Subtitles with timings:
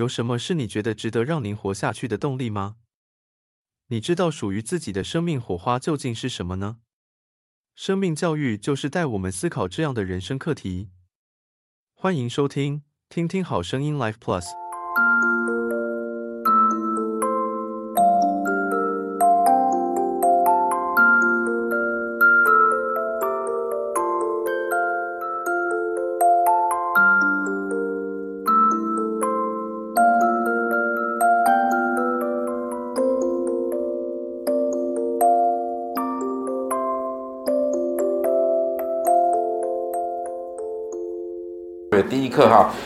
[0.00, 2.76] 有什么是你觉得值得让您活下去的动力吗？
[3.88, 6.78] 你知道属于自己的生命火花究竟是什么呢？
[7.74, 10.88] 生命教育就是带我们思考这样的人生课题。
[11.92, 14.59] 欢迎收听，听听好声音 Life Plus。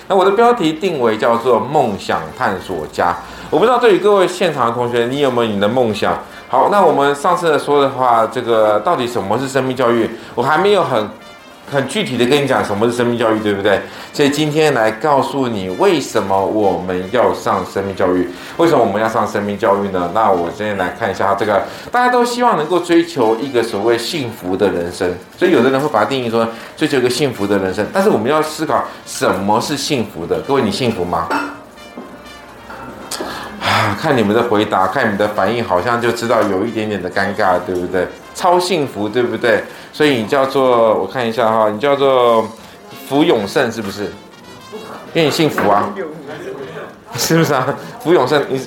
[0.08, 3.16] 那我的标题定为叫做梦想探索家。
[3.50, 6.16] 我不知道对于各位现场的同学，你有没有你的梦想？
[6.48, 10.08] 好，那我们上次说的话，这个到底什么是生命教育？
[10.34, 11.08] 我还没有很。
[11.70, 13.80] 很具体的跟你讲什么是生命教育，对不对？
[14.12, 18.28] 所以今天来告诉你为什么我们要上生命教育，
[18.58, 20.10] 为什么我们要上生命教育呢？
[20.14, 30.40] 那我今天来看一下这个，大家都希望能够追求一个所谓幸福的人生，所以有的人会把它定义说追求一个幸福的人生，但是我们要思考什么是幸福的。
[30.42, 31.26] 各位，你幸福吗？
[33.60, 38.06] 啊，看你们的回答，看你们的反应，好像就知道有一点点的尴尬，对不对？
[38.44, 39.64] 超幸福，对不对？
[39.90, 42.46] 所以你叫做，我看一下哈，你叫做
[43.08, 44.12] 福永胜是不是？
[45.14, 45.88] 因为你幸福啊，
[47.16, 47.74] 是不是啊？
[48.00, 48.60] 福永胜，你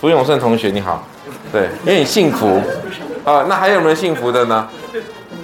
[0.00, 1.02] 福永胜同学你好，
[1.50, 2.62] 对，因为你幸福
[3.24, 3.44] 啊。
[3.48, 4.68] 那还有没有幸福的呢？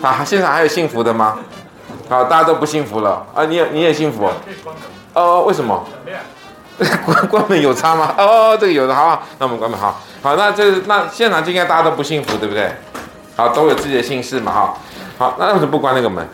[0.01, 1.39] 啊，现场还有幸福的吗？
[2.09, 3.45] 好，大家都不幸福了啊。
[3.47, 4.33] 你也你也幸福哦？
[5.15, 5.85] 哦，为什么？
[7.05, 8.15] 关 关门有差吗？
[8.17, 10.01] 哦，这个有的，好，那我们关门好。
[10.23, 12.71] 好，那这那现场就应该大家都不幸福，对不对？
[13.37, 14.75] 好，都有自己的姓氏嘛，哈。
[15.19, 16.27] 好，那为什么不关那个门？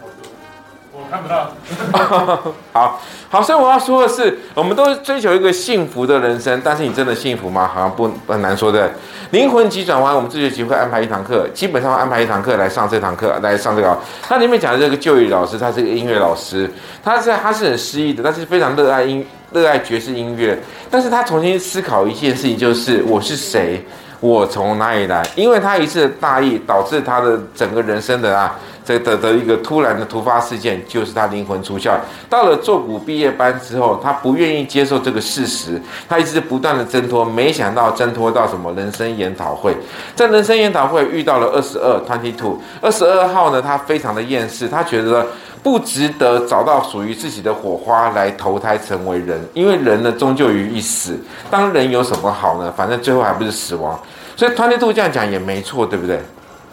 [0.93, 1.51] 我看不到。
[2.73, 7.71] 好好，所以我要说的是，我们都追求一个幸福的人生，但是你真的幸福吗？
[7.73, 8.91] 好像不很难说的。
[9.33, 13.99] 灵魂急转弯，我们这学期会安排一堂课，基本上会安排一堂课来上这堂课，来上这个。
[14.23, 16.71] 它里面讲的这个就业老师，他是个音乐老师，
[17.03, 20.57] 他是他是很诗意的，但是非常热爱音，热爱爵士音乐。
[20.89, 23.85] 但是他重新思考一件事情，就是我是谁，
[24.21, 25.23] 我从哪里来？
[25.35, 28.57] 因为他一次大意，导致他的整个人生的啊。
[28.87, 31.97] 这的的一个突然的突发事件，就是他灵魂出窍。
[32.31, 39.77] 到了做古毕业班之后，他不愿意接受这个事实，他一直不断的挣脱，没想到挣脱到什么人生研讨会。
[40.15, 45.27] 在人生研讨会遇到了二十二 twenty two，二十二号呢，他非常的厌世，他觉得
[45.65, 51.19] 不值得找到属于自己的火花来投胎成为人，因为人呢终究于一死。
[51.51, 52.73] 当人有什么好呢？
[52.77, 53.99] 反正最后还不是死亡。
[54.37, 56.21] 所以 twenty two 这样讲也没错，对不对？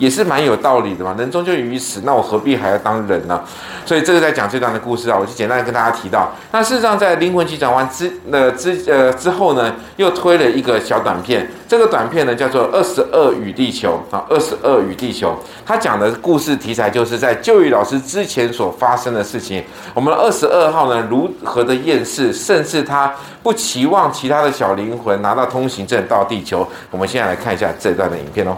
[0.03, 3.41] 也是蛮有道理的嘛，人终究于死，那我何必还要当人呢？
[3.85, 6.29] 所以这个在讲这段的故事啊，我就简单的跟大家提到。
[6.51, 11.49] 那事实上，在灵魂急转弯之呃之呃之后呢，又推了一个小短片。
[11.69, 15.29] 这个短片呢叫做《二十二与地球》啊，《二十二与地球》。
[15.65, 19.63] 它讲的故事题材就是在就业老师之前所发生的事情。
[19.93, 26.67] 我们二十二号呢如何的厌世，甚至他不期望其他的小灵魂拿到通行证到地球。
[26.91, 28.57] 我们现在来看一下这段的影片哦。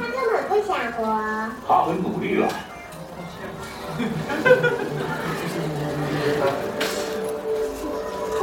[1.85, 2.47] 很努力了。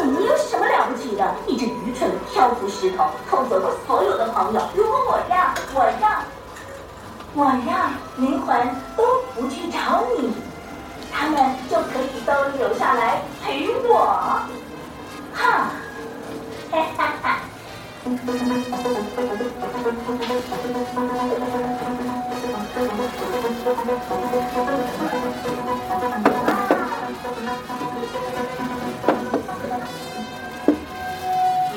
[0.05, 1.35] 你有什么了不起的？
[1.47, 4.61] 你这愚蠢的漂浮石头，偷走了所有的朋友。
[4.75, 6.23] 如果我让，我让，
[7.35, 8.57] 我让灵魂
[8.97, 9.05] 都
[9.35, 10.33] 不去找你，
[11.13, 14.41] 他们就可以都留下来陪我。
[15.35, 15.71] 哈，
[16.71, 17.39] 哈哈哈。
[18.09, 18.15] 你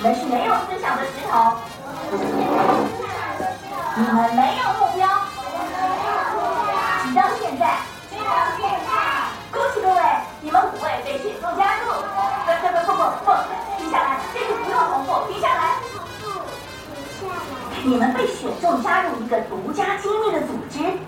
[0.04, 1.54] 们是没有思想的石头，
[3.98, 4.36] 你们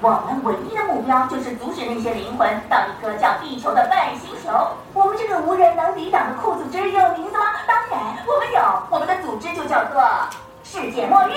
[0.04, 4.52] 我们唯一的目标就是阻止那些灵魂到一个叫地球的半星球。
[4.94, 7.46] 我们这个无人能抵挡的酷组织有名字吗？
[7.66, 10.04] 当然，我们有，我们的组织就叫做
[10.62, 11.32] 世界末日。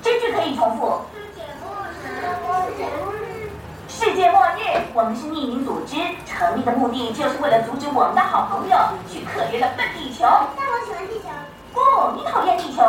[0.00, 1.00] 这句可以重复。
[3.88, 8.76] 世界末日，我们是匿名组织，成立的目的就是为了阻止我们的好朋友
[9.10, 10.24] 去可怜的笨地球。
[10.56, 11.26] 但我喜欢地球。
[11.74, 11.80] 不，
[12.16, 12.82] 你讨厌地球。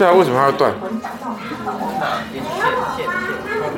[0.00, 0.72] 对啊，为什么它要断？
[0.72, 2.24] 没有火花，
[3.44, 3.68] 他们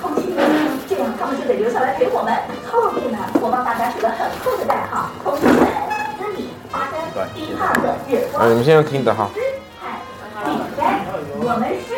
[0.00, 0.32] 空气。
[0.88, 2.32] 这样他们就得留下来陪我们。
[2.72, 5.42] 后面呢，我帮大家取了很酷的代号：空气
[7.34, 8.42] 第二个日光。
[8.42, 9.28] 啊，你们现在听的哈。
[9.34, 11.04] 第三，
[11.44, 11.97] 我们是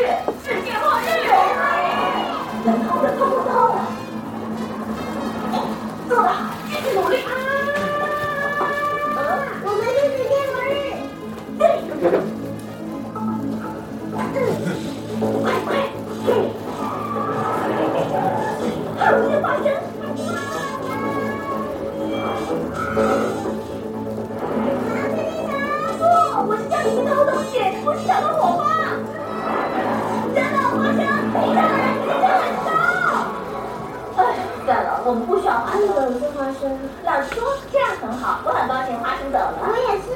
[19.10, 19.66] 花生。
[25.98, 26.02] 不，
[26.46, 27.52] 我是叫你去偷东西，
[27.84, 28.60] 不是想到火花。
[30.34, 31.58] 真的，花生，你看，
[31.98, 32.68] 你这很糟。
[34.16, 34.18] 哎，
[34.64, 35.82] 算了，我们不需要花生。
[35.90, 36.62] 我是花生。
[37.04, 37.42] 老师说
[37.72, 39.54] 这样很好，我很高兴花生走了。
[39.66, 40.06] 我也是。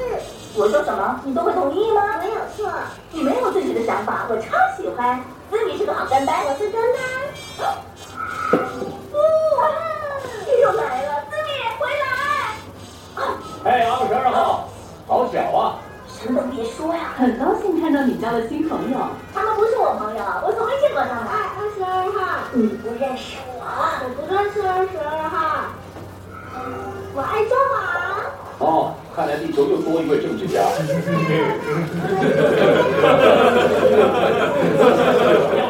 [0.57, 2.17] 我说什么，你都会同意吗？
[2.19, 2.71] 没有错。
[3.11, 5.19] 你没有自己的想法，我超喜欢。
[5.51, 7.03] 思米是个好跟班，我是跟班。
[9.11, 9.19] 哇，
[10.61, 11.49] 又来了，思米
[11.79, 12.05] 回来。
[13.75, 14.69] 哎，二十二号，
[15.05, 15.75] 好小啊！
[16.07, 17.11] 什么都别说呀。
[17.17, 18.97] 很高兴看到你交了新朋友。
[19.33, 21.27] 他们不是我朋友，我从没见过他们。
[21.27, 22.47] 哎，二十二号。
[22.53, 23.65] 你不认识我？
[23.99, 25.35] 我不认识二十二号。
[27.13, 27.75] 我爱抓马。
[28.59, 30.61] 哦，看来地球又多一位政治家。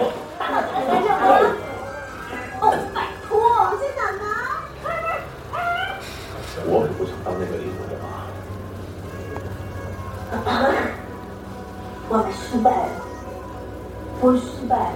[12.51, 12.89] 失败了，
[14.21, 14.95] 我失败了。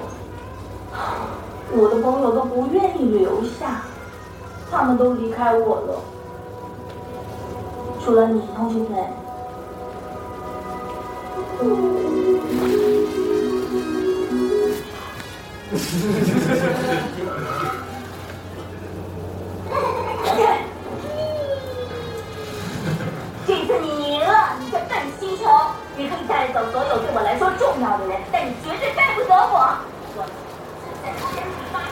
[1.72, 3.84] 我的朋友都不愿意留下，
[4.72, 6.02] 他们都离开我了。
[8.04, 8.90] 除了你，同学们。
[26.30, 29.80] 带走所有对我来说重要的人，但你绝对带不走我。
[30.16, 30.24] 我
[31.04, 31.44] 在后面
[31.74, 31.90] 发现。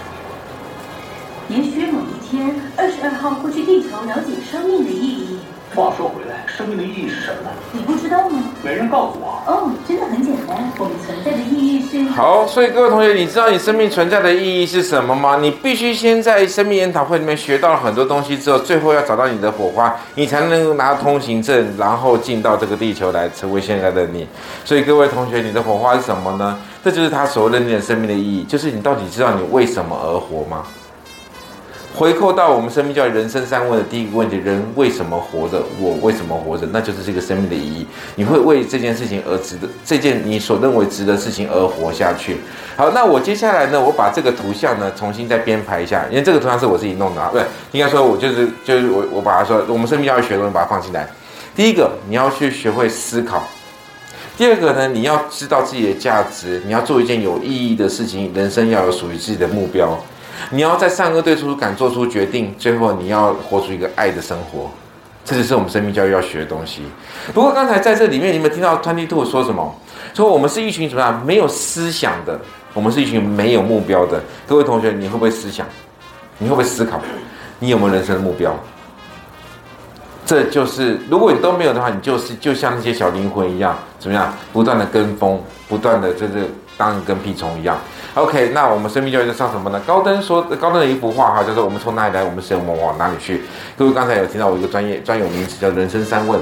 [1.49, 5.39] 也许某一天，二十二号会去地球了解生命的意义。
[5.75, 6.26] 话说回来，
[6.57, 7.49] 生命的意义是什么呢？
[7.71, 8.43] 你不知道吗？
[8.63, 9.43] 没人告诉我。
[9.45, 12.09] 哦，真的很简单，我们存在的意义是……
[12.09, 15.37] 好，所以各位同学，你知道你生命存在的意义是什么吗？
[15.39, 24.27] 你必须先在生命研讨会里面学到了很多东西之后，最后要找到你的火花，你才能够拿到通行证，然后进到这个地球来成为现在的你。
[24.65, 26.57] 所以各位同学，你的火花是什么呢？
[26.83, 30.63] 这就是他所认定的生命的意义，就是你到底知道你为什么而活吗？
[31.97, 35.59] 回扣到我们生命教育人生三问的第一个问题：人为什么活着？
[35.79, 36.67] 我为什么活着？
[36.71, 37.87] 那就是这个生命的意义。
[38.13, 42.37] 你会为这件事情而值得，这件你所认为值得事情而活下去。
[42.75, 51.09] 好，那我接下来呢，我把这个图像呢重新再编排一下，因为这个图像是我自己弄的啊，不对，应该说我就是就是我我把它说，我们生命教育学的东西把它放进来。
[51.55, 53.39] 第一个，你要去学会思考；
[54.37, 59.99] 第二个呢，你要知道自己的价值，你要做一件有意义的事情，人生要有属于自己的目标。
[60.49, 64.69] 你要在善恶对出敢做出决定，最后你要活出一个爱的生活，
[65.25, 66.83] 这就是我们生命教育要学的东西。
[67.33, 69.75] 不过刚才在这里面，你们听到 Twenty Two 说什么？
[70.13, 71.25] 说我们是一群怎么样？
[71.25, 72.39] 没有思想的，
[72.73, 74.21] 我们是一群没有目标的。
[74.47, 75.67] 各位同学，你会不会思想？
[76.39, 76.99] 你会不会思考？
[77.59, 78.55] 你有没有人生的目标？
[80.25, 84.33] 这就是，如果你都没有的话，你就是就像那些小灵魂一样，怎么样？
[84.51, 87.77] 不断的跟风，不断的就是当跟屁虫一样。
[88.17, 89.79] OK，那我们生命教育在上什么呢？
[89.85, 93.43] 高登说，高登的一幅画哈，叫做“我们从哪里来，我们是我们往哪里去”。
[93.77, 96.41] 各位刚才有听到我一个专业专有名词叫“人生三问”。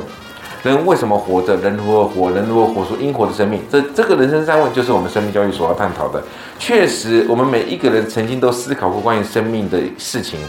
[0.66, 1.56] 人为什么活着？
[1.58, 2.32] 人如何活？
[2.32, 3.62] 人如何活出因活的生命？
[3.72, 6.20] 这这个人生三问就是我们生命教育所要探讨的。
[6.58, 10.40] 确实，我们每一个人曾经都思考过关于生命的事情，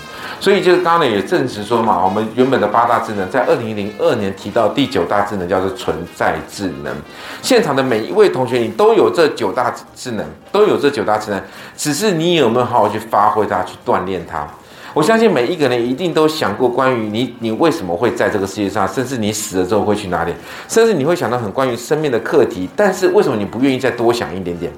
[0.41, 6.97] 所以就是刚刚也证实说嘛，我们原本的八大智能在二零零二年提到第九大智能叫做存在智能。
[7.43, 11.39] 现场的每一位同学，你都有这九大智能，都有这九大智能，
[11.77, 14.49] 只是你有没有好好去发挥它，去锻炼它？
[14.97, 20.33] 我相信每一个人一定都想过关于你，你为什么会在这个世界上，甚至你死了之后会去哪里，
[20.69, 22.67] 甚至你会想到很关于生命的课题。
[22.75, 24.73] 但是为什么你不愿意再多想一点点？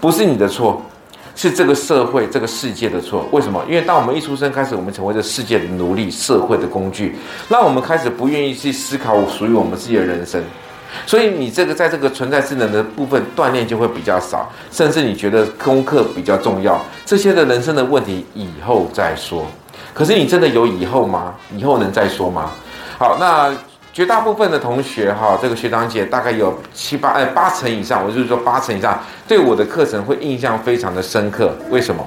[0.00, 0.80] 不是你的错，
[1.36, 3.26] 是这个社会、这个世界的错。
[3.30, 3.62] 为什么？
[3.68, 7.16] 因为当我们一出生开始，我们成为这世界的奴隶、社会的工具，
[7.50, 10.42] 让我们开始不愿意去思考属于我们自己的人生。
[11.06, 19.46] 所以你这个在这个存在智能的部分锻炼就会比较少，甚至你觉得功课比较重要，这些的人生的问题以后再说。
[19.94, 21.34] 可是你真的有以后吗？
[21.56, 22.50] 以后能再说吗？
[22.98, 23.52] 好，那
[23.92, 31.52] 绝大部分的同学哈，这个学长姐大概有七八哎八成以上，我就是说八成以上对我的课程会印象非常的深刻。
[31.70, 32.06] 为什么？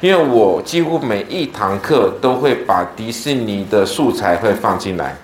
[0.00, 5.16] 因为我几乎每一堂课都会把迪士尼的素材会放进来。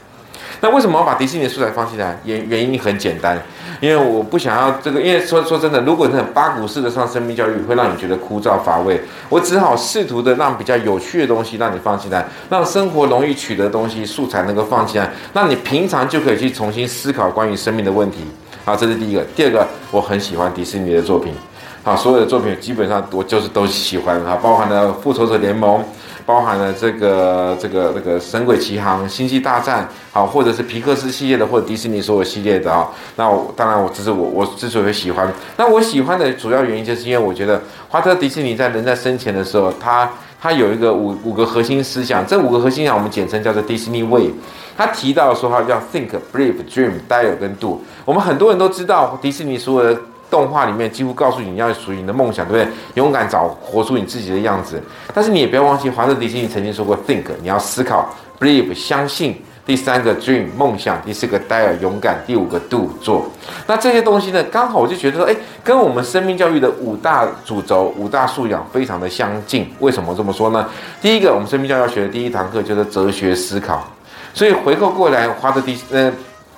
[0.65, 2.19] 那为什么要把迪士尼的素材放进来？
[2.25, 3.39] 原原因很简单，
[3.83, 8.99] 因为我不想要这个，因为说说真的，如果你很八股式的上生命教育，会让你觉得枯燥乏味。
[9.29, 18.21] 我只好试图的让比较有趣的东西让你放进来，让生活容易取得的东西素材能够放进来，那你平常就可以去重新思考关于生命的问题。
[18.65, 19.23] 好，这是第一个。
[19.37, 21.35] 第二个，我很喜欢迪士尼的作品，
[21.83, 25.85] 好，所有的作品基本上我就是都喜欢啊，包含了复仇者联盟。
[26.27, 32.89] 包含了这个这个这个《神鬼奇航》《星际大战》好，或者是皮克斯系列的，或者迪士尼所有系列的啊。
[33.17, 35.31] 那我当然，我这是我我之所以喜欢。
[35.57, 44.31] 那我喜欢的主要原因，就是因为我觉得华特迪士尼在人在生前的时候，他他有一个五五个核心思想，这五个核心思想我们简称叫做 Disney Way。
[44.77, 47.83] 他提到说，他叫 Think、Believe、Dream、Dare 跟 Do。
[48.05, 50.01] 我们很多人都知道迪士尼所有的。
[50.35, 52.75] 动画里面几乎告诉你，要属于你的梦想，对不对？
[52.95, 54.83] 勇敢找活出你自己的样子。
[55.15, 63.31] 但是你也不要忘记，华特迪士尼曾经说过：think，你要思考；believe，相信；第三个 dream，梦想；第四个 dare，勇敢；第五个 do，做。
[63.69, 69.73] 那这些东西呢，刚好我就觉得说，哎，跟我们生命教育的五大主轴、五大素养非常的相近。
[69.79, 70.69] 为什么这么说呢？
[71.01, 73.89] 第一个，我们生命教育要学的第一堂课就是哲学思考。
[74.35, 76.13] 所以回过过来，华特迪呃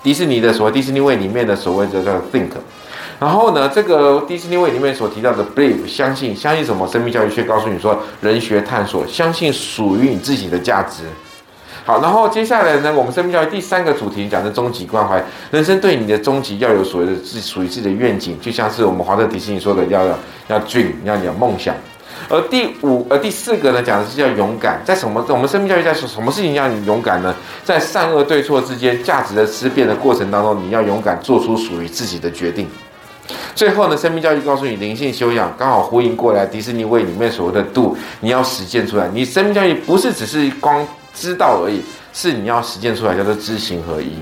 [0.06, 2.50] 迪士尼的所谓迪士尼位里面的所谓的叫 think。
[3.18, 6.86] 然后呢，这个迪士尼位里面所提到的 believe 相信，相信什么？
[6.86, 11.02] 生命教育却告诉你说，人学探索，相信属于你自己的价值。
[11.84, 15.20] 好，然后接下来呢，我们生命教育第三个主题讲的终极关怀，
[15.50, 21.75] 人生对你的终极要有所谓的自属于自己的愿景，就像是我们华特迪士尼说的，要要要 dream，要有梦想。
[22.28, 25.25] 而第五呃第四个呢，讲的是叫勇敢，在什么？
[25.28, 27.35] 我们生命教育在说什么事情让你勇敢呢？
[27.64, 32.68] 在善恶对错之间，价值的思辨的过程当中，你要勇敢做出属于自己的决定。
[33.54, 39.09] 最后呢，生命教育告诉你灵性修养，刚好呼应过来迪士尼为里面所谓的度你要实践出来。
[39.12, 41.80] 你生命教育不是只是光知道而已，
[42.12, 44.12] 是你要实践出来，叫做知行合一。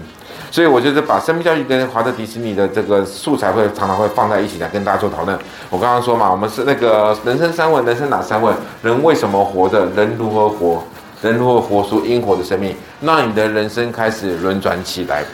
[0.55, 5.37] 所以我觉得把生命教育跟华特迪士尼的这个素材会常常会放在一起来跟大家做讨论。
[5.69, 8.55] 我刚刚说嘛，我们是那个人生三问，人生哪三问？
[8.81, 9.85] 人为什么活着？
[9.97, 10.81] 人如何活？
[11.23, 12.73] 人如何活出因果的生命？
[13.01, 15.25] 让你的人生开始轮转起来。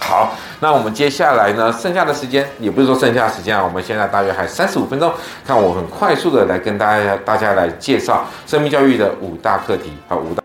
[0.00, 1.72] 好，那我们接下来呢？
[1.72, 5.12] 剩下的时间也不是说剩下时间啊，我们现在大约还三十五分钟，
[5.46, 10.42] 看我很快速的来跟大家大家来介绍生命教育的五大课题啊，五大。